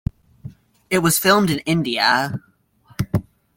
It 0.89 0.97
was 1.03 1.19
filmed 1.19 1.51
in 1.51 1.59
India. 1.59 2.41